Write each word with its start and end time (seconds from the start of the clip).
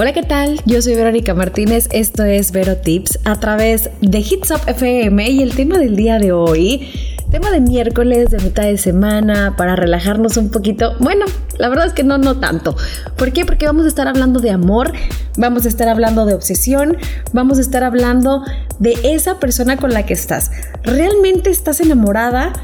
Hola, 0.00 0.14
¿qué 0.14 0.22
tal? 0.22 0.62
Yo 0.64 0.80
soy 0.80 0.94
Verónica 0.94 1.34
Martínez, 1.34 1.86
esto 1.92 2.24
es 2.24 2.52
Vero 2.52 2.78
Tips 2.78 3.18
a 3.24 3.38
través 3.38 3.90
de 4.00 4.20
Hits 4.20 4.50
Up 4.50 4.62
FM 4.66 5.28
y 5.28 5.42
el 5.42 5.54
tema 5.54 5.76
del 5.76 5.94
día 5.94 6.18
de 6.18 6.32
hoy, 6.32 6.90
tema 7.30 7.50
de 7.50 7.60
miércoles, 7.60 8.30
de 8.30 8.38
mitad 8.38 8.62
de 8.62 8.78
semana, 8.78 9.56
para 9.58 9.76
relajarnos 9.76 10.38
un 10.38 10.50
poquito. 10.50 10.94
Bueno, 11.00 11.26
la 11.58 11.68
verdad 11.68 11.86
es 11.86 11.92
que 11.92 12.02
no, 12.02 12.16
no 12.16 12.40
tanto. 12.40 12.74
¿Por 13.18 13.34
qué? 13.34 13.44
Porque 13.44 13.66
vamos 13.66 13.84
a 13.84 13.88
estar 13.88 14.08
hablando 14.08 14.40
de 14.40 14.48
amor, 14.48 14.94
vamos 15.36 15.66
a 15.66 15.68
estar 15.68 15.86
hablando 15.86 16.24
de 16.24 16.32
obsesión, 16.32 16.96
vamos 17.34 17.58
a 17.58 17.60
estar 17.60 17.84
hablando 17.84 18.42
de 18.78 18.94
esa 19.02 19.38
persona 19.38 19.76
con 19.76 19.92
la 19.92 20.06
que 20.06 20.14
estás. 20.14 20.50
¿Realmente 20.82 21.50
estás 21.50 21.78
enamorada 21.78 22.54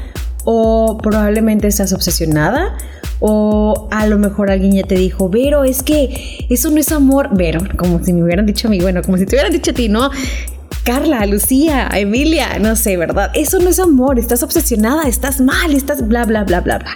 o 0.43 0.97
probablemente 0.97 1.67
estás 1.67 1.93
obsesionada? 1.93 2.75
O 3.19 3.87
a 3.91 4.05
lo 4.07 4.17
mejor 4.17 4.51
alguien 4.51 4.73
ya 4.73 4.83
te 4.83 4.95
dijo, 4.95 5.29
Vero, 5.29 5.63
es 5.63 5.83
que 5.83 6.45
eso 6.49 6.69
no 6.69 6.77
es 6.77 6.91
amor. 6.91 7.29
Vero, 7.31 7.61
como 7.77 8.03
si 8.03 8.13
me 8.13 8.23
hubieran 8.23 8.45
dicho 8.45 8.67
a 8.67 8.71
mí, 8.71 8.79
bueno, 8.79 9.01
como 9.01 9.17
si 9.17 9.25
te 9.25 9.35
hubieran 9.35 9.51
dicho 9.51 9.71
a 9.71 9.73
ti, 9.73 9.89
¿no? 9.89 10.09
Carla, 10.83 11.25
Lucía, 11.25 11.89
Emilia, 11.93 12.59
no 12.59 12.75
sé, 12.75 12.95
¿verdad? 12.95 13.31
Eso 13.33 13.59
no 13.59 13.69
es 13.69 13.79
amor, 13.79 14.19
estás 14.19 14.41
obsesionada, 14.43 15.03
estás 15.03 15.41
mal, 15.41 15.73
estás 15.73 16.07
bla, 16.07 16.23
bla, 16.25 16.43
bla, 16.45 16.61
bla, 16.61 16.77
bla. 16.77 16.93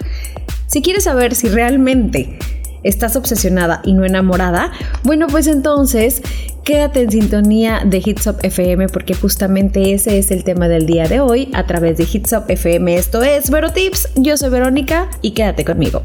Si 0.66 0.80
quieres 0.80 1.04
saber 1.04 1.34
si 1.34 1.48
realmente 1.48 2.38
estás 2.82 3.16
obsesionada 3.16 3.80
y 3.84 3.94
no 3.94 4.04
enamorada, 4.04 4.72
bueno, 5.02 5.26
pues 5.28 5.46
entonces 5.46 6.22
quédate 6.64 7.02
en 7.02 7.10
sintonía 7.10 7.82
de 7.84 8.02
Hits 8.04 8.26
Up 8.26 8.36
FM 8.42 8.88
porque 8.88 9.14
justamente 9.14 9.92
ese 9.92 10.18
es 10.18 10.30
el 10.30 10.44
tema 10.44 10.68
del 10.68 10.86
día 10.86 11.08
de 11.08 11.20
hoy 11.20 11.50
a 11.54 11.66
través 11.66 11.96
de 11.96 12.06
Hits 12.10 12.32
Up 12.32 12.44
FM. 12.48 12.94
Esto 12.94 13.22
es 13.22 13.50
Vero 13.50 13.70
Tips, 13.72 14.08
yo 14.16 14.36
soy 14.36 14.50
Verónica 14.50 15.08
y 15.20 15.32
quédate 15.32 15.64
conmigo. 15.64 16.02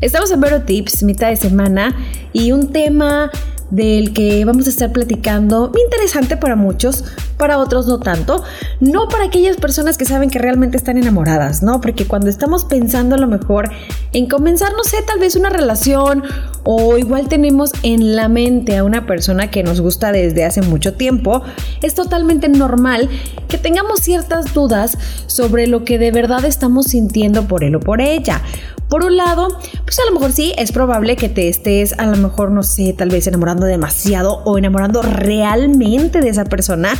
Estamos 0.00 0.30
en 0.30 0.40
Vero 0.40 0.62
Tips, 0.62 1.02
mitad 1.04 1.30
de 1.30 1.36
semana, 1.36 1.96
y 2.34 2.52
un 2.52 2.70
tema 2.70 3.30
del 3.70 4.12
que 4.12 4.44
vamos 4.44 4.66
a 4.66 4.70
estar 4.70 4.92
platicando, 4.92 5.72
interesante 5.84 6.36
para 6.36 6.56
muchos, 6.56 7.04
para 7.36 7.58
otros 7.58 7.86
no 7.86 7.98
tanto, 7.98 8.42
no 8.80 9.08
para 9.08 9.24
aquellas 9.24 9.56
personas 9.56 9.98
que 9.98 10.04
saben 10.04 10.30
que 10.30 10.38
realmente 10.38 10.76
están 10.76 10.98
enamoradas, 10.98 11.62
¿no? 11.62 11.80
Porque 11.80 12.06
cuando 12.06 12.30
estamos 12.30 12.64
pensando 12.64 13.14
a 13.14 13.18
lo 13.18 13.26
mejor 13.26 13.70
en 14.12 14.28
comenzar, 14.28 14.72
no 14.72 14.84
sé, 14.84 14.98
tal 15.06 15.18
vez 15.18 15.36
una 15.36 15.50
relación 15.50 16.22
o 16.62 16.96
igual 16.96 17.28
tenemos 17.28 17.72
en 17.82 18.16
la 18.16 18.28
mente 18.28 18.76
a 18.76 18.84
una 18.84 19.06
persona 19.06 19.50
que 19.50 19.62
nos 19.62 19.80
gusta 19.80 20.12
desde 20.12 20.44
hace 20.44 20.62
mucho 20.62 20.94
tiempo, 20.94 21.42
es 21.82 21.94
totalmente 21.94 22.48
normal 22.48 23.08
que 23.48 23.58
tengamos 23.58 24.00
ciertas 24.00 24.54
dudas 24.54 24.98
sobre 25.26 25.66
lo 25.66 25.84
que 25.84 25.98
de 25.98 26.10
verdad 26.10 26.44
estamos 26.44 26.86
sintiendo 26.86 27.46
por 27.46 27.64
él 27.64 27.76
o 27.76 27.80
por 27.80 28.00
ella. 28.00 28.42
Por 28.88 29.04
un 29.04 29.16
lado, 29.16 29.48
pues 29.84 29.98
a 29.98 30.06
lo 30.06 30.12
mejor 30.12 30.32
sí, 30.32 30.52
es 30.56 30.70
probable 30.72 31.16
que 31.16 31.28
te 31.28 31.48
estés 31.48 31.92
a 31.98 32.06
lo 32.06 32.16
mejor, 32.16 32.50
no 32.50 32.62
sé, 32.62 32.94
tal 32.96 33.08
vez 33.08 33.26
enamorando 33.26 33.66
demasiado 33.66 34.42
o 34.44 34.58
enamorando 34.58 35.02
realmente 35.02 36.20
de 36.20 36.28
esa 36.28 36.44
persona 36.44 36.90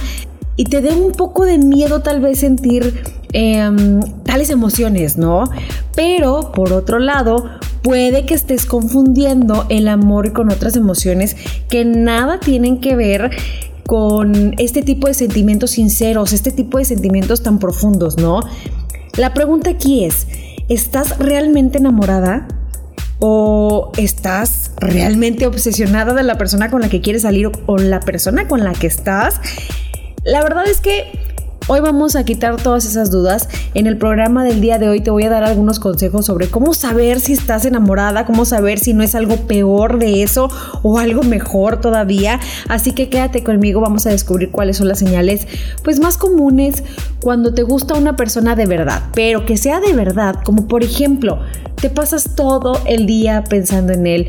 y 0.56 0.64
te 0.64 0.80
dé 0.80 0.90
un 0.90 1.12
poco 1.12 1.44
de 1.44 1.58
miedo 1.58 2.00
tal 2.00 2.20
vez 2.20 2.40
sentir 2.40 3.04
em, 3.32 4.00
tales 4.24 4.50
emociones, 4.50 5.18
¿no? 5.18 5.44
Pero 5.94 6.50
por 6.52 6.72
otro 6.72 6.98
lado, 6.98 7.44
puede 7.82 8.24
que 8.24 8.34
estés 8.34 8.66
confundiendo 8.66 9.66
el 9.68 9.86
amor 9.86 10.32
con 10.32 10.50
otras 10.50 10.74
emociones 10.74 11.36
que 11.68 11.84
nada 11.84 12.40
tienen 12.40 12.80
que 12.80 12.96
ver 12.96 13.30
con 13.86 14.54
este 14.58 14.82
tipo 14.82 15.06
de 15.06 15.14
sentimientos 15.14 15.72
sinceros, 15.72 16.32
este 16.32 16.50
tipo 16.50 16.78
de 16.78 16.84
sentimientos 16.84 17.42
tan 17.42 17.58
profundos, 17.58 18.16
¿no? 18.16 18.40
La 19.16 19.32
pregunta 19.32 19.70
aquí 19.70 20.04
es, 20.04 20.26
¿Estás 20.68 21.18
realmente 21.18 21.78
enamorada? 21.78 22.48
¿O 23.20 23.92
estás 23.96 24.72
realmente 24.78 25.46
obsesionada 25.46 26.12
de 26.12 26.24
la 26.24 26.36
persona 26.38 26.70
con 26.70 26.82
la 26.82 26.88
que 26.88 27.00
quieres 27.00 27.22
salir 27.22 27.50
o 27.66 27.78
la 27.78 28.00
persona 28.00 28.48
con 28.48 28.64
la 28.64 28.72
que 28.72 28.88
estás? 28.88 29.40
La 30.24 30.42
verdad 30.42 30.66
es 30.66 30.80
que 30.80 31.25
Hoy 31.68 31.80
vamos 31.80 32.14
a 32.14 32.22
quitar 32.24 32.62
todas 32.62 32.84
esas 32.84 33.10
dudas. 33.10 33.48
En 33.74 33.88
el 33.88 33.98
programa 33.98 34.44
del 34.44 34.60
día 34.60 34.78
de 34.78 34.88
hoy 34.88 35.00
te 35.00 35.10
voy 35.10 35.24
a 35.24 35.30
dar 35.30 35.42
algunos 35.42 35.80
consejos 35.80 36.26
sobre 36.26 36.48
cómo 36.48 36.74
saber 36.74 37.18
si 37.18 37.32
estás 37.32 37.64
enamorada, 37.64 38.24
cómo 38.24 38.44
saber 38.44 38.78
si 38.78 38.94
no 38.94 39.02
es 39.02 39.16
algo 39.16 39.48
peor 39.48 39.98
de 39.98 40.22
eso 40.22 40.48
o 40.84 41.00
algo 41.00 41.24
mejor 41.24 41.80
todavía. 41.80 42.38
Así 42.68 42.92
que 42.92 43.08
quédate 43.08 43.42
conmigo, 43.42 43.80
vamos 43.80 44.06
a 44.06 44.10
descubrir 44.10 44.52
cuáles 44.52 44.76
son 44.76 44.86
las 44.86 45.00
señales 45.00 45.48
pues 45.82 45.98
más 45.98 46.16
comunes 46.18 46.84
cuando 47.20 47.52
te 47.52 47.64
gusta 47.64 47.94
una 47.94 48.14
persona 48.14 48.54
de 48.54 48.66
verdad, 48.66 49.02
pero 49.12 49.44
que 49.44 49.56
sea 49.56 49.80
de 49.80 49.92
verdad, 49.92 50.36
como 50.44 50.68
por 50.68 50.84
ejemplo, 50.84 51.40
te 51.74 51.90
pasas 51.90 52.36
todo 52.36 52.80
el 52.86 53.06
día 53.06 53.42
pensando 53.42 53.92
en 53.92 54.06
él 54.06 54.28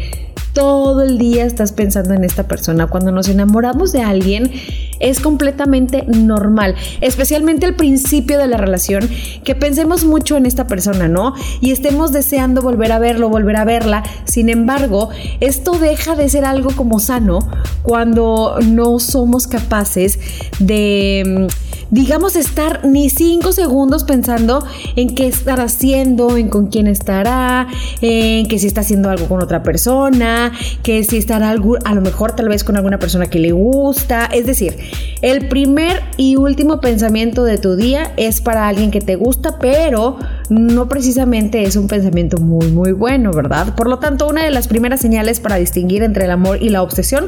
todo 0.53 1.03
el 1.03 1.20
día 1.20 1.46
estás 1.46 1.72
pensando 1.72 2.16
en 2.16 2.24
esta 2.24 2.47
persona. 2.47 2.88
Cuando 2.88 3.12
nos 3.12 3.28
enamoramos 3.30 3.92
de 3.92 4.02
alguien 4.02 4.52
es 5.00 5.19
completamente 5.19 6.03
normal, 6.08 6.75
especialmente 7.02 7.66
al 7.66 7.75
principio 7.75 8.38
de 8.38 8.47
la 8.47 8.58
relación, 8.58 9.09
que 9.44 9.56
pensemos 9.56 10.06
mucho 10.06 10.38
en 10.38 10.46
esta 10.46 10.68
persona, 10.68 11.08
¿no? 11.08 11.34
Y 11.62 11.72
estemos 11.72 12.12
deseando 12.12 12.62
volver 12.62 12.91
a 12.91 13.00
verlo, 13.00 13.30
volver 13.30 13.58
a 13.58 13.66
verla. 13.66 14.03
Sin 14.25 14.50
embargo, 14.50 15.09
esto 15.40 15.74
deja 15.74 16.16
de 16.16 16.30
ser 16.30 16.46
algo 16.46 16.72
como 16.75 17.00
sano 17.00 17.40
cuando 17.84 18.58
no 18.66 19.00
somos 19.00 19.47
capaces 19.47 20.19
de 20.59 21.47
digamos, 21.92 22.36
estar 22.36 22.86
ni 22.86 23.09
cinco 23.09 23.52
segundos 23.52 24.03
pensando 24.03 24.66
en 24.96 25.16
qué 25.16 25.28
estar 25.28 25.59
haciendo, 25.59 26.38
en 26.38 26.50
con 26.50 26.68
quién 26.68 26.88
estará, 26.88 27.68
en 28.02 28.48
que 28.48 28.59
si 28.59 28.68
está 28.68 28.81
haciendo 28.81 29.09
algo 29.09 29.28
con 29.28 29.42
otra 29.42 29.64
persona, 29.64 30.52
que 30.84 31.03
si 31.03 31.18
estará 31.18 31.50
a 31.50 31.94
lo 31.96 32.02
mejor 32.02 32.36
tal 32.36 32.50
vez 32.50 32.64
con 32.64 32.76
alguna 32.76 33.00
persona 33.00 33.28
que 33.28 33.40
le 33.40 33.52
gusta. 33.52 34.26
Es 34.26 34.46
decir, 34.46 34.78
el 35.22 35.47
primer 35.47 36.02
y 36.18 36.36
último 36.36 36.81
pensamiento 36.81 37.44
de 37.44 37.58
tu 37.58 37.76
día 37.76 38.14
es 38.18 38.42
para 38.42 38.68
alguien 38.68 38.92
que 38.92 39.02
te 39.02 39.16
gusta, 39.16 39.58
pero 39.59 40.18
no 40.50 40.88
precisamente 40.88 41.64
es 41.64 41.76
un 41.76 41.88
pensamiento 41.88 42.38
muy, 42.38 42.68
muy 42.72 42.92
bueno, 42.92 43.31
¿verdad? 43.31 43.76
Por 43.76 43.88
lo 43.88 44.00
tanto, 44.00 44.28
una 44.28 44.44
de 44.44 44.52
las 44.52 44.68
primeras 44.68 45.00
señales 45.00 45.40
para 45.40 45.56
distinguir 45.56 46.03
entre 46.03 46.26
el 46.26 46.31
amor 46.31 46.62
y 46.62 46.70
la 46.70 46.81
obsesión 46.81 47.28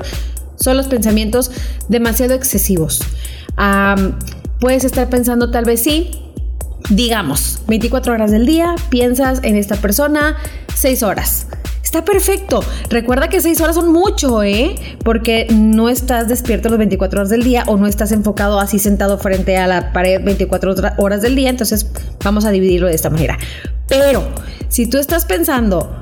son 0.56 0.78
los 0.78 0.88
pensamientos 0.88 1.52
demasiado 1.88 2.34
excesivos. 2.34 3.02
Puedes 4.59 4.84
estar 4.84 5.09
pensando 5.09 5.52
tal 5.52 5.66
vez 5.66 5.81
sí, 5.81 6.12
digamos, 6.90 7.62
24 7.68 8.14
horas 8.14 8.31
del 8.31 8.46
día, 8.46 8.75
piensas 8.90 9.40
en 9.44 9.56
esta 9.56 9.75
persona 9.75 10.36
6 10.75 11.03
horas. 11.03 11.47
Está 11.84 12.06
perfecto. 12.06 12.64
Recuerda 12.90 13.30
que 13.30 13.42
6 13.42 13.62
horas 13.62 13.75
son 13.75 13.92
mucho, 13.92 14.44
¿eh? 14.44 14.75
Porque 15.03 15.48
no 15.50 15.90
estás 15.90 16.28
despierto 16.28 16.69
las 16.69 16.78
24 16.78 17.22
horas 17.22 17.30
del 17.30 17.42
día 17.42 17.64
o 17.68 17.78
no 17.78 17.88
estás 17.88 18.12
enfocado 18.12 18.59
así 18.59 18.78
sentado 18.80 19.18
frente 19.18 19.58
a 19.58 19.66
la 19.66 19.92
pared 19.92 20.22
24 20.24 20.75
horas 20.98 21.22
del 21.22 21.36
día. 21.36 21.50
Entonces 21.50 21.90
vamos 22.24 22.46
a 22.46 22.52
dividirlo 22.52 22.88
de 22.88 22.94
esta 22.96 23.09
manera. 23.09 23.40
Pero 23.88 24.28
si 24.68 24.88
tú 24.88 25.00
estás 25.00 25.25
pensando 25.25 26.00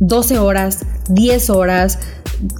12 0.00 0.38
horas, 0.38 0.84
10 1.08 1.50
horas, 1.50 2.00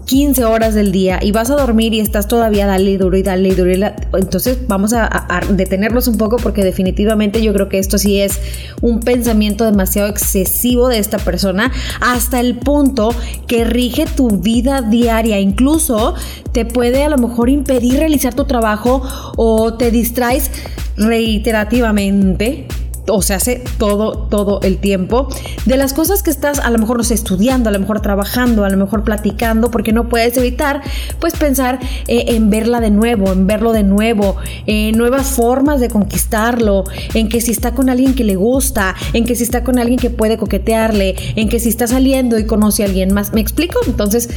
15 0.06 0.44
horas 0.44 0.74
del 0.74 0.92
día 0.92 1.18
y 1.22 1.32
vas 1.32 1.50
a 1.50 1.56
dormir 1.56 1.94
y 1.94 2.00
estás 2.00 2.28
todavía 2.28 2.66
dale 2.66 2.98
duro 2.98 3.16
y 3.16 3.22
dale 3.22 3.54
duro. 3.54 3.72
Y 3.72 3.82
entonces 4.14 4.58
vamos 4.68 4.92
a, 4.92 5.06
a, 5.06 5.40
detenernos 5.46 6.08
un 6.08 6.18
poco 6.18 6.36
porque 6.36 6.62
definitivamente 6.62 7.42
yo 7.42 7.52
creo 7.52 7.68
que 7.68 7.78
esto 7.78 7.98
sí 7.98 8.20
es 8.20 8.40
un 8.80 9.00
pensamiento 9.00 9.64
demasiado 9.64 10.08
excesivo 10.08 10.88
de 10.88 10.98
esta 10.98 11.18
persona 11.18 11.72
hasta 12.00 12.40
el 12.40 12.56
punto 12.56 13.14
que 13.46 13.64
rige 13.64 14.06
tu 14.06 14.30
vida 14.30 14.82
diaria. 14.82 15.40
Incluso 15.40 16.14
te 16.52 16.64
puede 16.64 17.04
a 17.04 17.08
lo 17.08 17.18
mejor 17.18 17.48
impedir 17.48 17.94
realizar 17.98 18.34
tu 18.34 18.44
trabajo 18.44 19.02
o 19.36 19.74
te 19.74 19.90
distraes 19.90 20.50
reiterativamente 20.96 22.66
o 23.08 23.22
se 23.22 23.34
hace 23.34 23.62
todo, 23.78 24.12
todo 24.28 24.60
el 24.62 24.78
tiempo, 24.78 25.28
de 25.66 25.76
las 25.76 25.92
cosas 25.92 26.22
que 26.22 26.30
estás 26.30 26.58
a 26.60 26.70
lo 26.70 26.78
mejor, 26.78 26.96
no 26.96 27.02
estudiando, 27.02 27.68
a 27.68 27.72
lo 27.72 27.78
mejor 27.78 28.00
trabajando, 28.00 28.64
a 28.64 28.70
lo 28.70 28.76
mejor 28.76 29.04
platicando, 29.04 29.70
porque 29.70 29.92
no 29.92 30.08
puedes 30.08 30.36
evitar, 30.36 30.82
pues 31.18 31.34
pensar 31.34 31.80
eh, 32.06 32.24
en 32.28 32.50
verla 32.50 32.80
de 32.80 32.90
nuevo, 32.90 33.32
en 33.32 33.46
verlo 33.46 33.72
de 33.72 33.82
nuevo, 33.82 34.36
en 34.66 34.96
nuevas 34.96 35.28
formas 35.28 35.80
de 35.80 35.88
conquistarlo, 35.88 36.84
en 37.14 37.28
que 37.28 37.40
si 37.40 37.50
está 37.50 37.74
con 37.74 37.90
alguien 37.90 38.14
que 38.14 38.24
le 38.24 38.36
gusta, 38.36 38.94
en 39.12 39.24
que 39.24 39.34
si 39.34 39.42
está 39.42 39.64
con 39.64 39.78
alguien 39.78 39.98
que 39.98 40.10
puede 40.10 40.36
coquetearle, 40.36 41.16
en 41.36 41.48
que 41.48 41.58
si 41.58 41.68
está 41.68 41.86
saliendo 41.86 42.38
y 42.38 42.46
conoce 42.46 42.82
a 42.82 42.86
alguien 42.86 43.12
más. 43.12 43.32
¿Me 43.32 43.40
explico? 43.40 43.80
Entonces, 43.86 44.28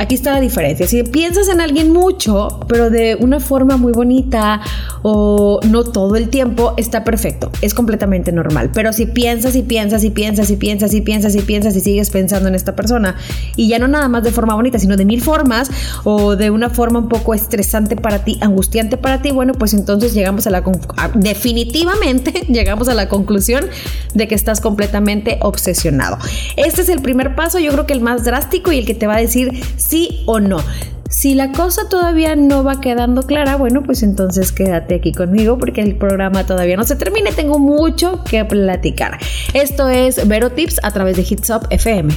Aquí 0.00 0.14
está 0.14 0.32
la 0.32 0.40
diferencia. 0.40 0.88
Si 0.88 1.02
piensas 1.02 1.48
en 1.48 1.60
alguien 1.60 1.92
mucho, 1.92 2.60
pero 2.68 2.88
de 2.88 3.16
una 3.20 3.38
forma 3.38 3.76
muy 3.76 3.92
bonita 3.92 4.62
o 5.02 5.60
no 5.68 5.84
todo 5.84 6.16
el 6.16 6.30
tiempo, 6.30 6.72
está 6.78 7.04
perfecto. 7.04 7.52
Es 7.60 7.74
completamente 7.74 8.32
normal. 8.32 8.70
Pero 8.72 8.94
si 8.94 9.04
piensas 9.04 9.56
y 9.56 9.62
piensas 9.62 10.02
y 10.02 10.08
piensas 10.08 10.50
y 10.50 10.56
piensas 10.56 10.94
y 10.94 11.02
piensas 11.02 11.34
y 11.34 11.42
piensas 11.42 11.76
y 11.76 11.80
sigues 11.82 12.08
pensando 12.08 12.48
en 12.48 12.54
esta 12.54 12.74
persona 12.74 13.16
y 13.56 13.68
ya 13.68 13.78
no 13.78 13.88
nada 13.88 14.08
más 14.08 14.22
de 14.22 14.30
forma 14.32 14.54
bonita, 14.54 14.78
sino 14.78 14.96
de 14.96 15.04
mil 15.04 15.20
formas 15.20 15.70
o 16.04 16.34
de 16.34 16.48
una 16.48 16.70
forma 16.70 16.98
un 17.00 17.10
poco 17.10 17.34
estresante 17.34 17.94
para 17.94 18.24
ti, 18.24 18.38
angustiante 18.40 18.96
para 18.96 19.20
ti, 19.20 19.32
bueno, 19.32 19.52
pues 19.52 19.74
entonces 19.74 20.14
llegamos 20.14 20.46
a 20.46 20.50
la 20.50 20.64
definitivamente 21.14 22.30
llegamos 22.48 22.88
a 22.88 22.94
la 22.94 23.10
conclusión 23.10 23.66
de 24.14 24.28
que 24.28 24.34
estás 24.34 24.62
completamente 24.62 25.38
obsesionado. 25.42 26.16
Este 26.56 26.80
es 26.80 26.88
el 26.88 27.02
primer 27.02 27.34
paso, 27.34 27.58
yo 27.58 27.70
creo 27.72 27.84
que 27.84 27.92
el 27.92 28.00
más 28.00 28.24
drástico 28.24 28.72
y 28.72 28.78
el 28.78 28.86
que 28.86 28.94
te 28.94 29.06
va 29.06 29.16
a 29.16 29.20
decir 29.20 29.62
sí 29.90 30.22
o 30.26 30.38
no. 30.38 30.58
Si 31.10 31.34
la 31.34 31.50
cosa 31.50 31.88
todavía 31.88 32.36
no 32.36 32.62
va 32.62 32.80
quedando 32.80 33.24
clara, 33.24 33.56
bueno, 33.56 33.82
pues 33.82 34.04
entonces 34.04 34.52
quédate 34.52 34.94
aquí 34.94 35.10
conmigo 35.10 35.58
porque 35.58 35.82
el 35.82 35.96
programa 35.96 36.46
todavía 36.46 36.76
no 36.76 36.84
se 36.84 36.94
termina 36.94 37.32
tengo 37.32 37.58
mucho 37.58 38.22
que 38.22 38.44
platicar. 38.44 39.18
Esto 39.52 39.88
es 39.88 40.28
Vero 40.28 40.50
Tips 40.50 40.78
a 40.84 40.92
través 40.92 41.16
de 41.16 41.26
Hits 41.28 41.50
Up 41.50 41.66
FM. 41.70 42.14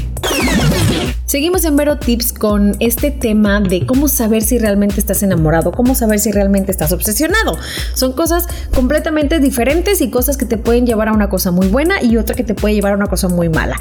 Seguimos 1.25 1.65
en 1.65 1.75
Vero 1.75 1.97
Tips 1.97 2.31
con 2.33 2.75
este 2.79 3.09
tema 3.09 3.59
de 3.59 3.87
cómo 3.87 4.07
saber 4.07 4.43
si 4.43 4.59
realmente 4.59 4.99
estás 4.99 5.23
enamorado, 5.23 5.71
cómo 5.71 5.95
saber 5.95 6.19
si 6.19 6.31
realmente 6.31 6.71
estás 6.71 6.91
obsesionado. 6.91 7.57
Son 7.95 8.13
cosas 8.13 8.47
completamente 8.75 9.39
diferentes 9.39 10.01
y 10.01 10.11
cosas 10.11 10.37
que 10.37 10.45
te 10.45 10.59
pueden 10.59 10.85
llevar 10.85 11.07
a 11.07 11.13
una 11.13 11.29
cosa 11.29 11.49
muy 11.49 11.67
buena 11.69 12.03
y 12.03 12.17
otra 12.17 12.35
que 12.35 12.43
te 12.43 12.53
puede 12.53 12.75
llevar 12.75 12.93
a 12.93 12.95
una 12.97 13.07
cosa 13.07 13.29
muy 13.29 13.49
mala. 13.49 13.77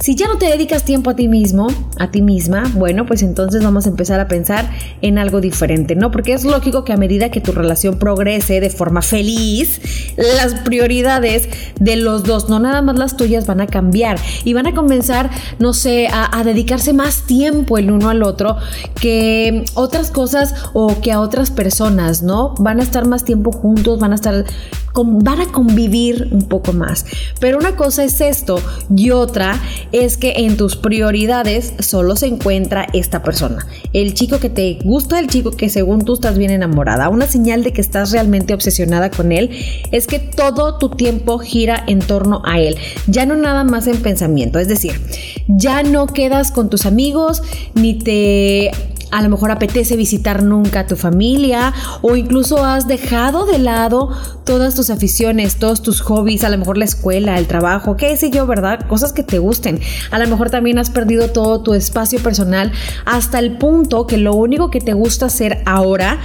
Si 0.00 0.14
ya 0.14 0.28
no 0.28 0.38
te 0.38 0.46
dedicas 0.46 0.84
tiempo 0.84 1.10
a 1.10 1.14
ti 1.14 1.28
mismo, 1.28 1.66
a 1.98 2.10
ti 2.10 2.22
misma, 2.22 2.64
bueno, 2.74 3.04
pues 3.04 3.22
entonces 3.22 3.62
vamos 3.62 3.84
a 3.84 3.90
empezar 3.90 4.18
a 4.18 4.28
pensar 4.28 4.70
en 5.02 5.18
algo 5.18 5.42
diferente, 5.42 5.94
¿no? 5.94 6.10
Porque 6.10 6.32
es 6.32 6.44
lógico 6.44 6.84
que 6.84 6.94
a 6.94 6.96
medida 6.96 7.30
que 7.30 7.42
tu 7.42 7.52
relación 7.52 7.98
progrese 7.98 8.60
de 8.60 8.70
forma 8.70 9.02
feliz, 9.02 9.78
las 10.16 10.54
prioridades 10.62 11.50
de 11.78 11.96
los 11.96 12.24
dos, 12.24 12.48
no 12.48 12.58
nada 12.60 12.80
más 12.80 12.96
las 12.96 13.18
tuyas, 13.18 13.46
van 13.46 13.60
a 13.60 13.66
cambiar 13.66 14.18
y 14.42 14.54
van 14.54 14.66
a 14.66 14.74
comenzar, 14.74 15.28
no 15.58 15.74
sé, 15.74 16.08
a, 16.10 16.42
dedicarse 16.44 16.94
más 16.94 17.26
tiempo 17.26 17.76
el 17.76 17.90
uno 17.90 18.08
al 18.08 18.22
otro 18.22 18.56
que 18.98 19.66
otras 19.74 20.10
cosas 20.10 20.54
o 20.72 20.98
que 21.02 21.12
a 21.12 21.20
otras 21.20 21.50
personas, 21.50 22.22
¿no? 22.22 22.54
Van 22.58 22.80
a 22.80 22.82
estar 22.82 23.06
más 23.06 23.24
tiempo 23.24 23.52
juntos, 23.52 23.98
van 23.98 24.12
a 24.12 24.14
estar 24.14 24.46
van 24.94 25.40
a 25.40 25.52
convivir 25.52 26.28
un 26.30 26.42
poco 26.42 26.72
más. 26.72 27.04
Pero 27.40 27.58
una 27.58 27.76
cosa 27.76 28.04
es 28.04 28.20
esto 28.20 28.60
y 28.94 29.10
otra 29.10 29.60
es 29.92 30.16
que 30.16 30.32
en 30.36 30.56
tus 30.56 30.76
prioridades 30.76 31.74
solo 31.78 32.16
se 32.16 32.26
encuentra 32.26 32.86
esta 32.92 33.22
persona. 33.22 33.66
El 33.92 34.14
chico 34.14 34.38
que 34.38 34.50
te 34.50 34.78
gusta, 34.84 35.18
el 35.18 35.28
chico 35.28 35.52
que 35.52 35.68
según 35.68 36.04
tú 36.04 36.14
estás 36.14 36.38
bien 36.38 36.50
enamorada. 36.50 37.08
Una 37.08 37.26
señal 37.26 37.62
de 37.62 37.72
que 37.72 37.80
estás 37.80 38.12
realmente 38.12 38.54
obsesionada 38.54 39.10
con 39.10 39.32
él 39.32 39.50
es 39.92 40.06
que 40.06 40.18
todo 40.18 40.78
tu 40.78 40.90
tiempo 40.90 41.38
gira 41.38 41.82
en 41.86 42.00
torno 42.00 42.42
a 42.44 42.60
él. 42.60 42.76
Ya 43.06 43.26
no 43.26 43.36
nada 43.36 43.64
más 43.64 43.86
en 43.86 43.98
pensamiento. 44.02 44.58
Es 44.58 44.68
decir, 44.68 45.00
ya 45.48 45.82
no 45.82 46.06
quedas 46.06 46.50
con 46.52 46.70
tus 46.70 46.86
amigos 46.86 47.42
ni 47.74 47.94
te 47.94 48.70
a 49.10 49.22
lo 49.22 49.28
mejor 49.28 49.50
apetece 49.50 49.96
visitar 49.96 50.42
nunca 50.42 50.80
a 50.80 50.86
tu 50.86 50.96
familia 50.96 51.72
o 52.02 52.16
incluso 52.16 52.64
has 52.64 52.86
dejado 52.86 53.46
de 53.46 53.58
lado 53.58 54.10
todas 54.44 54.74
tus 54.74 54.90
aficiones, 54.90 55.56
todos 55.56 55.82
tus 55.82 56.00
hobbies, 56.00 56.44
a 56.44 56.48
lo 56.48 56.58
mejor 56.58 56.76
la 56.76 56.84
escuela, 56.84 57.38
el 57.38 57.46
trabajo, 57.46 57.96
qué 57.96 58.16
sé 58.16 58.30
yo, 58.30 58.46
¿verdad? 58.46 58.86
Cosas 58.88 59.12
que 59.12 59.22
te 59.22 59.38
gusten. 59.38 59.80
A 60.10 60.18
lo 60.18 60.28
mejor 60.28 60.50
también 60.50 60.78
has 60.78 60.90
perdido 60.90 61.28
todo 61.28 61.62
tu 61.62 61.74
espacio 61.74 62.20
personal 62.20 62.72
hasta 63.04 63.38
el 63.38 63.58
punto 63.58 64.06
que 64.06 64.16
lo 64.16 64.34
único 64.34 64.70
que 64.70 64.80
te 64.80 64.92
gusta 64.92 65.26
hacer 65.26 65.62
ahora 65.66 66.18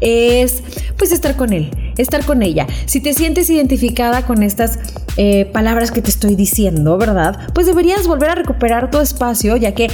es 0.00 0.62
pues 0.96 1.12
estar 1.12 1.36
con 1.36 1.52
él, 1.52 1.70
estar 1.96 2.24
con 2.24 2.42
ella. 2.42 2.66
Si 2.86 3.00
te 3.00 3.14
sientes 3.14 3.50
identificada 3.50 4.26
con 4.26 4.42
estas 4.42 4.78
eh, 5.16 5.46
palabras 5.46 5.90
que 5.90 6.02
te 6.02 6.10
estoy 6.10 6.34
diciendo, 6.34 6.96
¿verdad? 6.98 7.38
Pues 7.54 7.66
deberías 7.66 8.06
volver 8.06 8.30
a 8.30 8.34
recuperar 8.34 8.90
tu 8.90 8.98
espacio 8.98 9.56
ya 9.56 9.74
que 9.74 9.88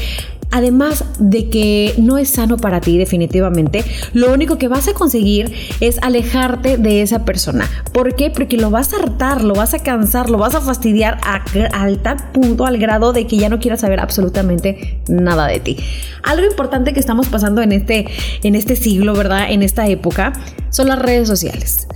Además 0.50 1.05
de 1.19 1.50
que 1.50 1.95
no 1.99 2.17
es 2.17 2.31
sano 2.31 2.56
para 2.56 2.81
ti 2.81 2.97
definitivamente, 2.97 3.85
lo 4.15 4.33
único 4.33 4.56
que 4.56 4.69
vas 4.69 4.89
a 4.89 4.95
conseguir 4.95 5.53
es 5.81 5.99
alejarte 6.00 6.79
de 6.79 7.03
esa 7.03 7.25
persona. 7.25 7.69
¿Por 7.93 8.15
qué? 8.15 8.31
Porque 8.31 8.56
lo 8.56 8.71
vas 8.71 8.95
a 8.95 8.97
hartar, 8.97 9.45
lo 9.45 9.55
vas 9.55 9.75
a 9.75 9.81
cansar, 9.81 10.31
lo 10.31 10.39
vas 10.39 10.55
a 10.55 10.61
fastidiar 10.61 11.19
a, 11.23 11.45
al 11.73 11.99
tal 11.99 12.17
punto, 12.33 12.65
al 12.65 12.79
grado 12.79 13.12
de 13.12 13.27
que 13.27 13.37
ya 13.37 13.50
no 13.50 13.59
quieras 13.59 13.81
saber 13.81 14.00
absolutamente 14.00 15.00
nada 15.09 15.47
de 15.47 15.61
ti. 15.61 15.77
Algo 16.23 16.47
importante 16.47 16.95
que 16.95 17.00
estamos 17.00 17.29
pasando 17.29 17.61
en 17.61 17.73
este, 17.73 18.06
en 18.43 18.55
este 18.55 18.75
siglo, 18.75 19.15
¿verdad? 19.15 19.50
En 19.50 19.62
esta 19.62 19.87
época, 19.89 20.33
son 20.71 20.89
las 20.89 20.99
redes 20.99 21.29
sociales. 21.29 21.87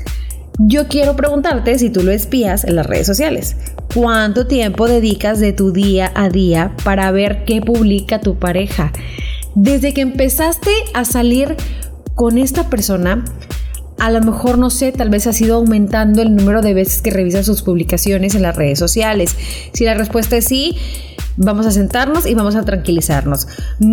Yo 0.64 0.86
quiero 0.86 1.16
preguntarte 1.16 1.76
si 1.76 1.90
tú 1.90 2.04
lo 2.04 2.12
espías 2.12 2.62
en 2.62 2.76
las 2.76 2.86
redes 2.86 3.08
sociales. 3.08 3.56
¿Cuánto 3.92 4.46
tiempo 4.46 4.86
dedicas 4.86 5.40
de 5.40 5.52
tu 5.52 5.72
día 5.72 6.12
a 6.14 6.28
día 6.28 6.76
para 6.84 7.10
ver 7.10 7.44
qué 7.44 7.60
publica 7.60 8.20
tu 8.20 8.38
pareja? 8.38 8.92
Desde 9.56 9.92
que 9.92 10.02
empezaste 10.02 10.70
a 10.94 11.04
salir 11.04 11.56
con 12.14 12.38
esta 12.38 12.70
persona, 12.70 13.24
a 13.98 14.10
lo 14.12 14.20
mejor, 14.20 14.56
no 14.56 14.70
sé, 14.70 14.92
tal 14.92 15.10
vez 15.10 15.26
has 15.26 15.40
ido 15.40 15.56
aumentando 15.56 16.22
el 16.22 16.36
número 16.36 16.62
de 16.62 16.74
veces 16.74 17.02
que 17.02 17.10
revisas 17.10 17.44
sus 17.44 17.62
publicaciones 17.62 18.36
en 18.36 18.42
las 18.42 18.54
redes 18.54 18.78
sociales. 18.78 19.34
Si 19.72 19.84
la 19.84 19.94
respuesta 19.94 20.36
es 20.36 20.44
sí, 20.44 20.76
vamos 21.36 21.66
a 21.66 21.70
sentarnos 21.70 22.26
y 22.26 22.34
vamos 22.34 22.56
a 22.56 22.62
tranquilizarnos. 22.62 23.46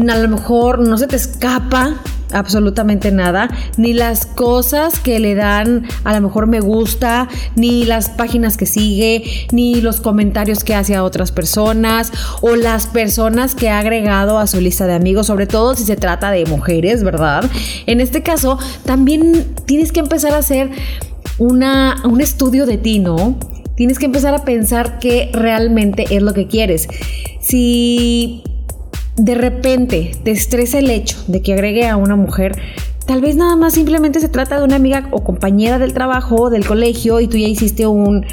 A 0.09 0.17
lo 0.17 0.29
mejor 0.29 0.79
no 0.79 0.97
se 0.97 1.07
te 1.07 1.15
escapa 1.15 1.95
absolutamente 2.31 3.11
nada, 3.11 3.49
ni 3.77 3.93
las 3.93 4.25
cosas 4.25 4.99
que 4.99 5.19
le 5.19 5.35
dan 5.35 5.87
a 6.03 6.13
lo 6.13 6.21
mejor 6.21 6.47
me 6.47 6.59
gusta, 6.59 7.27
ni 7.55 7.85
las 7.85 8.09
páginas 8.09 8.57
que 8.57 8.65
sigue, 8.65 9.23
ni 9.51 9.81
los 9.81 9.99
comentarios 9.99 10.63
que 10.63 10.75
hace 10.75 10.95
a 10.95 11.03
otras 11.03 11.31
personas 11.31 12.11
o 12.41 12.55
las 12.55 12.87
personas 12.87 13.55
que 13.55 13.69
ha 13.69 13.79
agregado 13.79 14.37
a 14.37 14.47
su 14.47 14.61
lista 14.61 14.85
de 14.85 14.93
amigos, 14.93 15.27
sobre 15.27 15.47
todo 15.47 15.75
si 15.75 15.85
se 15.85 15.95
trata 15.95 16.31
de 16.31 16.45
mujeres, 16.45 17.03
¿verdad? 17.03 17.49
En 17.85 18.01
este 18.01 18.21
caso, 18.21 18.59
también 18.85 19.55
tienes 19.65 19.91
que 19.91 19.99
empezar 19.99 20.33
a 20.33 20.37
hacer 20.37 20.69
una, 21.37 22.01
un 22.03 22.21
estudio 22.21 22.65
de 22.65 22.77
ti, 22.77 22.99
¿no? 22.99 23.37
Tienes 23.79 23.97
que 23.97 24.07
empezar 24.07 24.35
a 24.35 24.43
pensar 24.43 24.99
qué 24.99 25.29
realmente 25.31 26.03
es 26.13 26.21
lo 26.21 26.33
que 26.33 26.47
quieres. 26.47 26.89
Si 27.39 28.43
de 29.15 29.35
repente 29.35 30.11
te 30.21 30.31
estresa 30.31 30.79
el 30.79 30.89
hecho 30.89 31.15
de 31.27 31.41
que 31.41 31.53
agregue 31.53 31.87
a 31.87 31.95
una 31.95 32.17
mujer, 32.17 32.61
tal 33.07 33.21
vez 33.21 33.37
nada 33.37 33.55
más 33.55 33.75
simplemente 33.75 34.19
se 34.19 34.27
trata 34.27 34.59
de 34.59 34.65
una 34.65 34.75
amiga 34.75 35.07
o 35.11 35.23
compañera 35.23 35.79
del 35.79 35.93
trabajo, 35.93 36.49
del 36.49 36.65
colegio, 36.65 37.21
y 37.21 37.27
tú 37.27 37.37
ya 37.37 37.47
hiciste 37.47 37.87
un, 37.87 38.25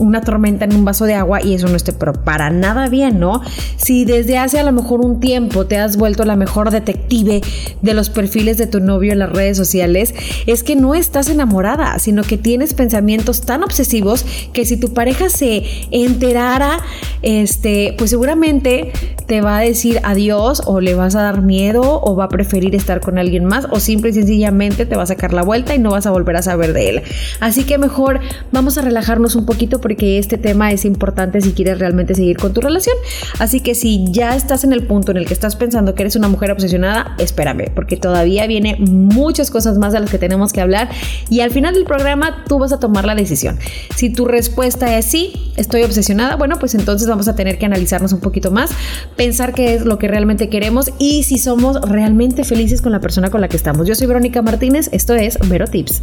una 0.00 0.20
tormenta 0.20 0.64
en 0.64 0.74
un 0.74 0.84
vaso 0.84 1.04
de 1.04 1.14
agua 1.14 1.42
y 1.42 1.54
eso 1.54 1.68
no 1.68 1.76
esté 1.76 1.92
para 1.92 2.50
nada 2.50 2.88
bien, 2.88 3.20
¿no? 3.20 3.42
Si 3.76 4.04
desde 4.04 4.38
hace 4.38 4.58
a 4.58 4.62
lo 4.62 4.72
mejor 4.72 5.00
un 5.00 5.20
tiempo 5.20 5.66
te 5.66 5.78
has 5.78 5.96
vuelto 5.96 6.24
la 6.24 6.36
mejor 6.36 6.70
detective 6.70 7.40
de 7.82 7.94
los 7.94 8.10
perfiles 8.10 8.58
de 8.58 8.66
tu 8.66 8.80
novio 8.80 9.12
en 9.12 9.18
las 9.18 9.30
redes 9.30 9.56
sociales, 9.56 10.14
es 10.46 10.62
que 10.62 10.76
no 10.76 10.94
estás 10.94 11.28
enamorada, 11.28 11.98
sino 11.98 12.22
que 12.22 12.38
tienes 12.38 12.74
pensamientos 12.74 13.42
tan 13.42 13.62
obsesivos 13.62 14.24
que 14.52 14.64
si 14.64 14.76
tu 14.76 14.92
pareja 14.92 15.28
se 15.28 15.64
enterara, 15.90 16.78
este, 17.22 17.94
pues 17.98 18.10
seguramente 18.10 18.92
te 19.26 19.40
va 19.40 19.58
a 19.58 19.60
decir 19.60 20.00
adiós 20.02 20.62
o 20.66 20.80
le 20.80 20.94
vas 20.94 21.14
a 21.14 21.22
dar 21.22 21.42
miedo 21.42 22.00
o 22.02 22.16
va 22.16 22.24
a 22.24 22.28
preferir 22.28 22.74
estar 22.74 23.00
con 23.00 23.18
alguien 23.18 23.44
más 23.44 23.66
o 23.70 23.78
simple 23.78 24.10
y 24.10 24.12
sencillamente 24.12 24.86
te 24.86 24.96
va 24.96 25.04
a 25.04 25.06
sacar 25.06 25.32
la 25.32 25.42
vuelta 25.42 25.74
y 25.74 25.78
no 25.78 25.90
vas 25.90 26.06
a 26.06 26.10
volver 26.10 26.36
a 26.36 26.42
saber 26.42 26.72
de 26.72 26.88
él. 26.88 27.02
Así 27.38 27.64
que 27.64 27.78
mejor 27.78 28.20
vamos 28.52 28.78
a 28.78 28.82
relajarnos 28.82 29.36
un 29.36 29.46
poquito 29.46 29.80
porque 29.90 30.18
este 30.18 30.38
tema 30.38 30.70
es 30.70 30.84
importante 30.84 31.40
si 31.40 31.50
quieres 31.50 31.80
realmente 31.80 32.14
seguir 32.14 32.36
con 32.36 32.52
tu 32.52 32.60
relación. 32.60 32.94
Así 33.40 33.58
que 33.58 33.74
si 33.74 34.04
ya 34.08 34.36
estás 34.36 34.62
en 34.62 34.72
el 34.72 34.86
punto 34.86 35.10
en 35.10 35.16
el 35.16 35.26
que 35.26 35.34
estás 35.34 35.56
pensando 35.56 35.96
que 35.96 36.04
eres 36.04 36.14
una 36.14 36.28
mujer 36.28 36.52
obsesionada, 36.52 37.16
espérame, 37.18 37.72
porque 37.74 37.96
todavía 37.96 38.46
viene 38.46 38.76
muchas 38.78 39.50
cosas 39.50 39.78
más 39.78 39.92
de 39.92 39.98
las 39.98 40.08
que 40.08 40.18
tenemos 40.18 40.52
que 40.52 40.60
hablar 40.60 40.90
y 41.28 41.40
al 41.40 41.50
final 41.50 41.74
del 41.74 41.82
programa 41.82 42.44
tú 42.46 42.60
vas 42.60 42.70
a 42.70 42.78
tomar 42.78 43.04
la 43.04 43.16
decisión. 43.16 43.58
Si 43.96 44.10
tu 44.10 44.26
respuesta 44.26 44.96
es 44.96 45.06
sí, 45.06 45.52
estoy 45.56 45.82
obsesionada, 45.82 46.36
bueno, 46.36 46.60
pues 46.60 46.76
entonces 46.76 47.08
vamos 47.08 47.26
a 47.26 47.34
tener 47.34 47.58
que 47.58 47.66
analizarnos 47.66 48.12
un 48.12 48.20
poquito 48.20 48.52
más, 48.52 48.70
pensar 49.16 49.54
qué 49.54 49.74
es 49.74 49.84
lo 49.84 49.98
que 49.98 50.06
realmente 50.06 50.48
queremos 50.48 50.92
y 51.00 51.24
si 51.24 51.36
somos 51.36 51.80
realmente 51.80 52.44
felices 52.44 52.80
con 52.80 52.92
la 52.92 53.00
persona 53.00 53.28
con 53.28 53.40
la 53.40 53.48
que 53.48 53.56
estamos. 53.56 53.88
Yo 53.88 53.96
soy 53.96 54.06
Verónica 54.06 54.40
Martínez, 54.40 54.88
esto 54.92 55.16
es 55.16 55.36
Vero 55.48 55.66
Tips. 55.66 56.00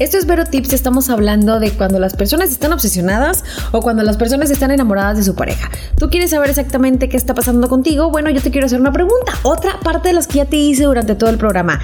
Esto 0.00 0.18
es 0.18 0.26
Vero 0.26 0.44
Tips, 0.44 0.72
estamos 0.72 1.08
hablando 1.08 1.60
de 1.60 1.70
cuando 1.70 2.00
las 2.00 2.16
personas 2.16 2.50
están 2.50 2.72
obsesionadas 2.72 3.44
o 3.70 3.80
cuando 3.80 4.02
las 4.02 4.16
personas 4.16 4.50
están 4.50 4.72
enamoradas 4.72 5.16
de 5.16 5.22
su 5.22 5.36
pareja. 5.36 5.70
¿Tú 5.96 6.10
quieres 6.10 6.30
saber 6.30 6.50
exactamente 6.50 7.08
qué 7.08 7.16
está 7.16 7.32
pasando 7.32 7.68
contigo? 7.68 8.10
Bueno, 8.10 8.28
yo 8.30 8.42
te 8.42 8.50
quiero 8.50 8.66
hacer 8.66 8.80
una 8.80 8.92
pregunta. 8.92 9.32
Otra 9.44 9.78
parte 9.78 10.08
de 10.08 10.14
las 10.14 10.26
que 10.26 10.38
ya 10.38 10.46
te 10.46 10.56
hice 10.56 10.82
durante 10.82 11.14
todo 11.14 11.30
el 11.30 11.38
programa. 11.38 11.78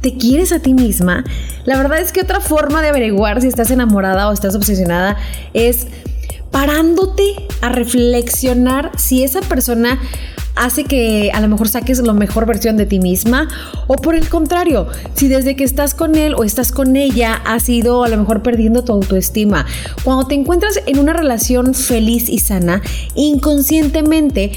¿Te 0.00 0.16
quieres 0.16 0.50
a 0.50 0.58
ti 0.58 0.74
misma? 0.74 1.22
La 1.64 1.76
verdad 1.76 2.00
es 2.00 2.10
que 2.10 2.22
otra 2.22 2.40
forma 2.40 2.82
de 2.82 2.88
averiguar 2.88 3.40
si 3.40 3.46
estás 3.46 3.70
enamorada 3.70 4.28
o 4.28 4.32
estás 4.32 4.56
obsesionada 4.56 5.16
es 5.52 5.86
parándote 6.50 7.36
a 7.60 7.68
reflexionar 7.68 8.90
si 8.96 9.22
esa 9.22 9.40
persona 9.42 10.00
hace 10.54 10.84
que 10.84 11.30
a 11.32 11.40
lo 11.40 11.48
mejor 11.48 11.68
saques 11.68 11.98
la 11.98 12.12
mejor 12.12 12.46
versión 12.46 12.76
de 12.76 12.86
ti 12.86 12.98
misma 12.98 13.48
o 13.86 13.96
por 13.96 14.14
el 14.14 14.28
contrario, 14.28 14.86
si 15.14 15.28
desde 15.28 15.56
que 15.56 15.64
estás 15.64 15.94
con 15.94 16.14
él 16.14 16.34
o 16.34 16.44
estás 16.44 16.72
con 16.72 16.96
ella 16.96 17.40
has 17.44 17.68
ido 17.68 18.04
a 18.04 18.08
lo 18.08 18.16
mejor 18.16 18.42
perdiendo 18.42 18.84
tu 18.84 18.92
autoestima. 18.92 19.66
Cuando 20.02 20.26
te 20.26 20.34
encuentras 20.34 20.80
en 20.86 20.98
una 20.98 21.12
relación 21.12 21.74
feliz 21.74 22.28
y 22.28 22.38
sana, 22.38 22.82
inconscientemente 23.14 24.52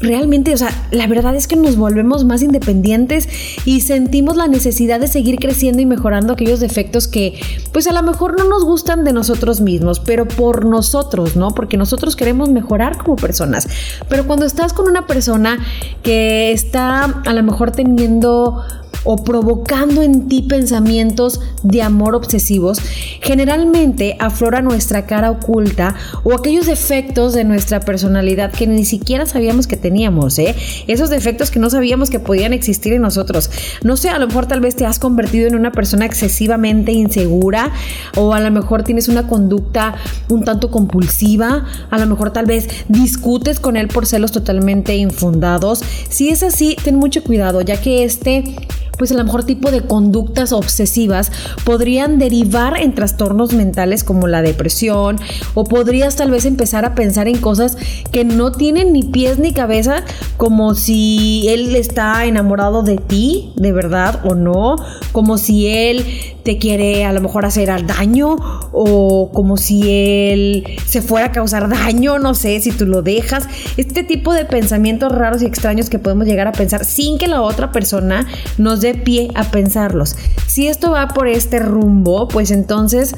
realmente, 0.00 0.54
o 0.54 0.56
sea, 0.56 0.70
la 0.90 1.06
verdad 1.06 1.34
es 1.36 1.46
que 1.46 1.56
nos 1.56 1.76
volvemos 1.76 2.24
más 2.24 2.42
independientes 2.42 3.28
y 3.64 3.82
sentimos 3.82 4.36
la 4.36 4.48
necesidad 4.48 5.00
de 5.00 5.08
seguir 5.08 5.38
creciendo 5.38 5.82
y 5.82 5.86
mejorando 5.86 6.32
aquellos 6.32 6.60
defectos 6.60 7.06
que, 7.06 7.40
pues 7.72 7.86
a 7.86 7.92
lo 7.92 8.02
mejor 8.02 8.38
no 8.38 8.48
nos 8.48 8.64
gustan 8.64 9.04
de 9.04 9.12
nosotros 9.12 9.60
mismos, 9.60 10.00
pero 10.00 10.26
por 10.26 10.64
nosotros, 10.64 11.36
¿no? 11.36 11.50
Porque 11.50 11.76
nosotros 11.76 12.16
queremos 12.16 12.48
mejorar 12.48 12.98
como 12.98 13.16
personas. 13.16 13.68
Pero 14.08 14.26
cuando 14.26 14.46
estás 14.46 14.72
con 14.72 14.88
una 14.88 15.06
persona 15.06 15.58
que 16.02 16.52
está 16.52 17.04
a 17.04 17.32
lo 17.32 17.42
mejor 17.42 17.70
teniendo 17.72 18.62
o 19.04 19.16
provocando 19.16 20.02
en 20.02 20.28
ti 20.28 20.42
pensamientos 20.42 21.40
de 21.62 21.82
amor 21.82 22.14
obsesivos, 22.14 22.78
generalmente 23.20 24.16
aflora 24.18 24.62
nuestra 24.62 25.06
cara 25.06 25.30
oculta 25.30 25.94
o 26.24 26.34
aquellos 26.34 26.66
defectos 26.66 27.32
de 27.32 27.44
nuestra 27.44 27.80
personalidad 27.80 28.52
que 28.52 28.66
ni 28.66 28.84
siquiera 28.84 29.26
sabíamos 29.26 29.66
que 29.66 29.76
teníamos, 29.76 30.38
¿eh? 30.38 30.54
Esos 30.86 31.10
defectos 31.10 31.50
que 31.50 31.58
no 31.58 31.70
sabíamos 31.70 32.10
que 32.10 32.20
podían 32.20 32.52
existir 32.52 32.92
en 32.92 33.02
nosotros. 33.02 33.50
No 33.82 33.96
sé, 33.96 34.10
a 34.10 34.18
lo 34.18 34.26
mejor 34.26 34.46
tal 34.46 34.60
vez 34.60 34.76
te 34.76 34.86
has 34.86 34.98
convertido 34.98 35.48
en 35.48 35.54
una 35.54 35.72
persona 35.72 36.06
excesivamente 36.06 36.92
insegura 36.92 37.72
o 38.16 38.34
a 38.34 38.40
lo 38.40 38.50
mejor 38.50 38.82
tienes 38.82 39.08
una 39.08 39.26
conducta 39.26 39.94
un 40.28 40.44
tanto 40.44 40.70
compulsiva, 40.70 41.66
a 41.90 41.98
lo 41.98 42.06
mejor 42.06 42.32
tal 42.32 42.46
vez 42.46 42.68
discutes 42.88 43.60
con 43.60 43.76
él 43.76 43.88
por 43.88 44.06
celos 44.06 44.32
totalmente 44.32 44.96
infundados. 44.96 45.82
Si 46.08 46.28
es 46.28 46.42
así, 46.42 46.76
ten 46.82 46.96
mucho 46.96 47.22
cuidado, 47.22 47.60
ya 47.60 47.80
que 47.80 48.04
este 48.04 48.56
pues 49.00 49.12
a 49.12 49.14
lo 49.14 49.24
mejor 49.24 49.44
tipo 49.44 49.70
de 49.70 49.80
conductas 49.80 50.52
obsesivas 50.52 51.32
podrían 51.64 52.18
derivar 52.18 52.78
en 52.78 52.94
trastornos 52.94 53.54
mentales 53.54 54.04
como 54.04 54.28
la 54.28 54.42
depresión 54.42 55.18
o 55.54 55.64
podrías 55.64 56.16
tal 56.16 56.30
vez 56.30 56.44
empezar 56.44 56.84
a 56.84 56.94
pensar 56.94 57.26
en 57.26 57.38
cosas 57.38 57.78
que 58.12 58.26
no 58.26 58.52
tienen 58.52 58.92
ni 58.92 59.02
pies 59.02 59.38
ni 59.38 59.54
cabeza 59.54 60.04
como 60.36 60.74
si 60.74 61.46
él 61.48 61.74
está 61.76 62.26
enamorado 62.26 62.82
de 62.82 62.98
ti, 62.98 63.54
de 63.56 63.72
verdad 63.72 64.20
o 64.22 64.34
no, 64.34 64.76
como 65.12 65.38
si 65.38 65.68
él 65.68 66.04
te 66.42 66.58
quiere 66.58 67.04
a 67.04 67.12
lo 67.12 67.20
mejor 67.20 67.44
hacer 67.44 67.68
daño 67.86 68.36
o 68.72 69.30
como 69.32 69.56
si 69.56 69.82
él 69.90 70.64
se 70.86 71.02
fuera 71.02 71.26
a 71.26 71.32
causar 71.32 71.68
daño, 71.68 72.18
no 72.18 72.34
sé, 72.34 72.60
si 72.60 72.72
tú 72.72 72.86
lo 72.86 73.02
dejas. 73.02 73.46
Este 73.76 74.02
tipo 74.02 74.32
de 74.32 74.44
pensamientos 74.44 75.12
raros 75.12 75.42
y 75.42 75.46
extraños 75.46 75.90
que 75.90 75.98
podemos 75.98 76.26
llegar 76.26 76.48
a 76.48 76.52
pensar 76.52 76.84
sin 76.84 77.18
que 77.18 77.28
la 77.28 77.42
otra 77.42 77.72
persona 77.72 78.26
nos 78.58 78.80
dé 78.80 78.94
pie 78.94 79.28
a 79.34 79.50
pensarlos. 79.50 80.16
Si 80.46 80.66
esto 80.66 80.92
va 80.92 81.08
por 81.08 81.28
este 81.28 81.58
rumbo, 81.58 82.28
pues 82.28 82.50
entonces 82.50 83.14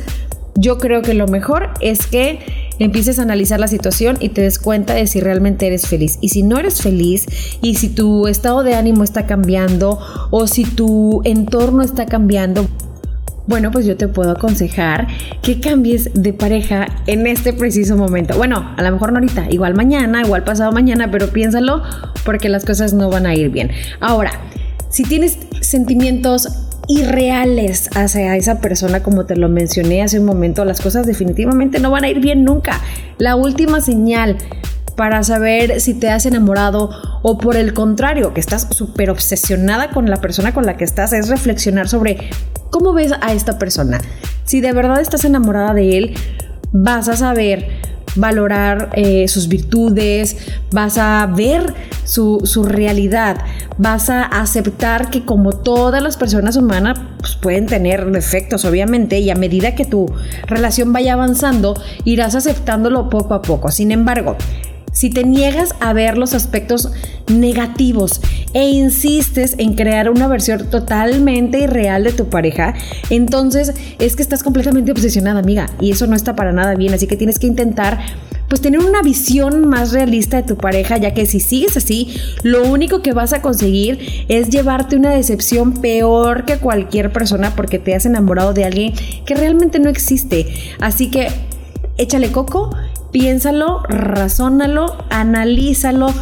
yo 0.55 0.79
creo 0.79 1.03
que 1.03 1.15
lo 1.15 1.27
mejor 1.27 1.71
es 1.81 2.07
que 2.07 2.41
empieces 2.79 3.19
a 3.19 3.23
analizar 3.23 3.61
la 3.61 3.69
situación 3.69 4.17
y 4.21 4.31
te 4.31 4.43
des 4.43 4.59
cuenta 4.59 4.95
de 4.95 5.07
si 5.07 5.21
realmente 5.21 5.67
eres 5.67 5.87
feliz. 5.87 6.19
Y 6.21 6.31
si 6.31 6.43
no 6.43 6.59
eres 6.59 6.83
feliz 6.83 7.27
y 7.61 7.77
si 7.77 7.89
tu 7.89 8.27
estado 8.27 8.63
de 8.63 8.75
ánimo 8.75 9.05
está 9.05 9.27
cambiando 9.27 9.99
o 10.31 10.47
si 10.47 10.65
tu 10.65 11.23
entorno 11.25 11.83
está 11.83 12.07
cambiando, 12.07 12.67
bueno, 13.47 13.71
pues 13.71 13.87
yo 13.87 13.97
te 13.97 14.09
puedo 14.09 14.31
aconsejar 14.31 15.09
que 15.43 15.61
cambies 15.61 16.11
de 16.15 16.33
pareja 16.33 16.87
en 17.07 17.27
este 17.27 17.53
preciso 17.53 17.97
momento. 17.97 18.37
Bueno, 18.37 18.73
a 18.77 18.83
lo 18.83 18.93
mejor 18.93 19.13
no 19.13 19.19
ahorita, 19.19 19.51
igual 19.51 19.75
mañana, 19.75 20.23
igual 20.23 20.45
pasado 20.45 20.73
mañana, 20.73 21.11
pero 21.11 21.29
piénsalo 21.29 21.83
porque 22.25 22.49
las 22.49 22.65
cosas 22.65 22.93
no 22.93 23.11
van 23.11 23.27
a 23.27 23.35
ir 23.35 23.51
bien. 23.51 23.71
Ahora, 24.01 24.33
si 24.89 25.05
tienes 25.05 25.39
sentimientos 25.61 26.49
irreales 26.89 27.91
hacia 27.97 28.37
esa 28.37 28.61
persona, 28.61 29.03
como 29.03 29.25
te 29.25 29.37
lo 29.37 29.49
mencioné 29.49 30.03
hace 30.03 30.21
un 30.21 30.27
momento, 30.27 30.65
las 30.65 30.81
cosas 30.81 31.07
definitivamente 31.07 31.81
no 31.81 31.91
van 31.91 32.05
a 32.05 32.09
ir 32.09 32.21
bien 32.21 32.45
nunca. 32.45 32.81
La 33.19 33.37
última 33.37 33.81
señal 33.81 34.37
para 34.97 35.23
saber 35.23 35.81
si 35.81 35.95
te 35.95 36.11
has 36.11 36.27
enamorado 36.27 36.91
o 37.23 37.39
por 37.39 37.57
el 37.57 37.75
contrario, 37.75 38.35
que 38.35 38.41
estás 38.41 38.69
súper 38.71 39.11
obsesionada 39.11 39.91
con 39.91 40.11
la 40.11 40.21
persona 40.21 40.53
con 40.53 40.67
la 40.67 40.77
que 40.77 40.85
estás, 40.85 41.13
es 41.13 41.29
reflexionar 41.29 41.89
sobre 41.89 42.31
cómo 42.71 42.93
ves 42.93 43.13
a 43.21 43.33
esta 43.33 43.59
persona. 43.59 44.01
Si 44.45 44.61
de 44.61 44.73
verdad 44.73 45.01
estás 45.01 45.25
enamorada 45.25 45.75
de 45.75 45.99
él, 45.99 46.15
vas 46.73 47.09
a 47.09 47.17
saber 47.17 47.69
valorar 48.15 48.91
eh, 48.95 49.27
sus 49.29 49.49
virtudes, 49.49 50.37
vas 50.71 50.99
a 50.99 51.27
ver 51.27 51.75
su, 52.05 52.41
su, 52.45 52.65
realidad, 52.65 53.39
vas 53.79 54.11
a 54.11 54.25
aceptar 54.25 55.09
que 55.09 55.25
como 55.25 55.53
todas 55.53 56.03
las 56.03 56.17
personas 56.17 56.57
humanas 56.57 57.01
pues 57.19 57.37
pueden 57.37 57.67
tener 57.67 58.11
defectos 58.11 58.65
obviamente 58.65 59.19
y 59.21 59.31
a 59.31 59.35
medida 59.35 59.75
que 59.75 59.85
tu 59.85 60.13
relación 60.47 60.93
vaya 60.93 61.15
avanzando 61.15 61.75
irás 62.05 62.35
aceptándolo 62.35 63.09
poco 63.09 63.35
a 63.35 63.43
poco. 63.43 63.71
Sin 63.71 63.93
embargo, 63.93 64.37
si 64.93 65.11
te 65.11 65.25
niegas 65.25 65.75
a 65.81 65.93
ver 65.93 66.19
los 66.19 66.35
aspectos 66.35 66.91
negativos 67.29 68.21
e 68.53 68.69
insistes 68.69 69.55
en 69.59 69.75
crear 69.75 70.11
una 70.11 70.29
versión 70.29 70.69
totalmente 70.71 71.61
irreal 71.61 72.05
de 72.05 72.13
tu 72.13 72.29
pareja, 72.29 72.75
entonces 73.11 73.75
es 73.99 74.17
que 74.17 74.23
estás 74.23 74.43
completamente 74.43 74.93
obsesionada, 74.93 75.41
amiga, 75.41 75.67
y 75.81 75.91
eso 75.91 76.07
no 76.07 76.15
está 76.15 76.37
para 76.37 76.53
nada 76.53 76.75
bien, 76.75 76.95
así 76.95 77.07
que 77.07 77.17
tienes 77.17 77.39
que 77.39 77.47
intentar 77.47 77.99
pues 78.53 78.61
tener 78.61 78.81
una 78.81 79.01
visión 79.01 79.67
más 79.67 79.93
realista 79.93 80.37
de 80.37 80.43
tu 80.43 80.59
pareja, 80.59 80.99
ya 80.99 81.15
que 81.15 81.25
si 81.25 81.41
sigues 81.41 81.75
así, 81.79 82.15
lo 82.43 82.71
único 82.71 83.01
que 83.01 83.15
vas 83.15 83.33
a 83.33 83.41
conseguir 83.41 84.27
es 84.29 84.51
llevarte 84.51 84.95
una 84.95 85.11
decepción 85.11 85.73
peor 85.81 86.45
que 86.45 86.59
cualquier 86.59 87.15
persona 87.15 87.57
porque 87.57 87.79
te 87.79 87.95
has 87.95 88.05
enamorado 88.05 88.53
de 88.53 88.67
alguien 88.67 88.93
que 89.25 89.35
realmente 89.35 89.79
no 89.79 89.89
existe. 89.89 90.53
Así 90.81 91.09
que 91.09 91.29
échale 91.97 92.31
coco 92.31 92.77
piénsalo, 93.13 93.83
razónalo, 93.85 95.05
analízalo. 95.11 96.13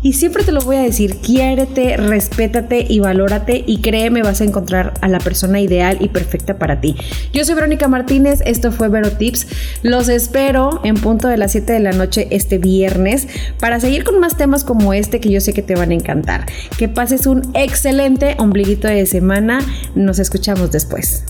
Y 0.00 0.12
siempre 0.12 0.44
te 0.44 0.52
lo 0.52 0.60
voy 0.60 0.76
a 0.76 0.82
decir, 0.82 1.16
quiérete, 1.16 1.96
respétate 1.96 2.86
y 2.88 3.00
valórate 3.00 3.64
y 3.66 3.80
créeme, 3.80 4.22
vas 4.22 4.40
a 4.40 4.44
encontrar 4.44 4.94
a 5.00 5.08
la 5.08 5.18
persona 5.18 5.60
ideal 5.60 5.98
y 6.00 6.08
perfecta 6.08 6.56
para 6.56 6.80
ti. 6.80 6.94
Yo 7.32 7.44
soy 7.44 7.56
Verónica 7.56 7.88
Martínez, 7.88 8.40
esto 8.46 8.70
fue 8.70 8.88
Vero 8.88 9.10
Tips. 9.10 9.48
Los 9.82 10.08
espero 10.08 10.80
en 10.84 10.94
punto 10.94 11.26
de 11.26 11.36
las 11.36 11.50
7 11.50 11.72
de 11.72 11.80
la 11.80 11.90
noche 11.90 12.28
este 12.30 12.58
viernes 12.58 13.26
para 13.58 13.80
seguir 13.80 14.04
con 14.04 14.20
más 14.20 14.36
temas 14.36 14.62
como 14.62 14.94
este 14.94 15.18
que 15.18 15.30
yo 15.30 15.40
sé 15.40 15.52
que 15.52 15.62
te 15.62 15.74
van 15.74 15.90
a 15.90 15.94
encantar. 15.94 16.46
Que 16.78 16.88
pases 16.88 17.26
un 17.26 17.42
excelente 17.54 18.36
ombliguito 18.38 18.86
de 18.86 19.04
semana. 19.04 19.58
Nos 19.96 20.20
escuchamos 20.20 20.70
después. 20.70 21.24